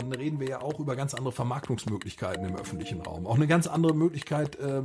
[0.00, 3.26] dann reden wir ja auch über ganz andere Vermarktungsmöglichkeiten im öffentlichen Raum.
[3.26, 4.82] Auch eine ganz andere Möglichkeit, äh,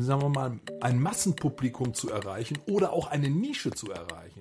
[0.00, 4.40] sagen wir mal, ein Massenpublikum zu erreichen oder auch eine Nische zu erreichen.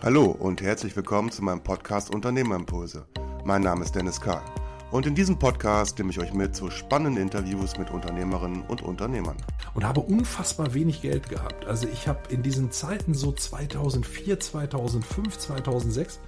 [0.00, 3.06] Hallo und herzlich willkommen zu meinem Podcast Unternehmerimpulse.
[3.44, 4.42] Mein Name ist Dennis Karl.
[4.90, 9.36] Und in diesem Podcast nehme ich euch mit zu spannenden Interviews mit Unternehmerinnen und Unternehmern.
[9.74, 11.66] Und habe unfassbar wenig Geld gehabt.
[11.66, 16.20] Also ich habe in diesen Zeiten so 2004, 2005, 2006,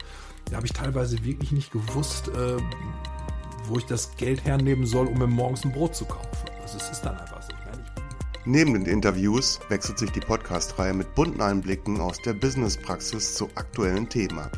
[0.51, 2.57] da habe ich teilweise wirklich nicht gewusst, äh,
[3.67, 6.49] wo ich das Geld hernehmen soll, um mir morgens ein Brot zu kaufen.
[6.63, 7.49] Also es ist dann einfach so.
[8.51, 14.09] Neben den Interviews wechselt sich die Podcast-Reihe mit bunten Einblicken aus der Business-Praxis zu aktuellen
[14.09, 14.57] Themen ab.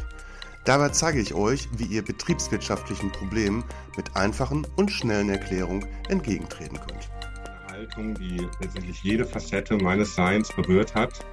[0.65, 3.65] Dabei zeige ich euch, wie ihr betriebswirtschaftlichen Problemen
[3.97, 7.11] mit einfachen und schnellen Erklärungen entgegentreten könnt.
[7.45, 11.25] Eine Haltung, die letztendlich jede Facette meines Seins berührt hat,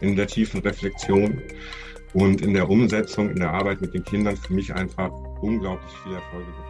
[0.00, 1.42] in der tiefen Reflexion
[2.14, 5.10] und in der Umsetzung, in der Arbeit mit den Kindern für mich einfach
[5.42, 6.68] unglaublich viele Erfolge gebracht.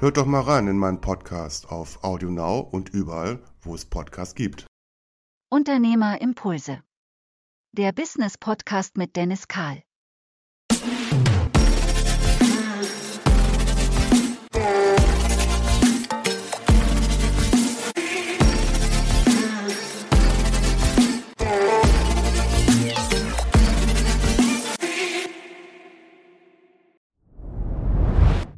[0.00, 4.34] Hört doch mal rein in meinen Podcast auf Audio Now und überall, wo es Podcasts
[4.34, 4.66] gibt.
[5.50, 6.82] Unternehmerimpulse.
[7.72, 9.82] Der Business Podcast mit Dennis Kahl.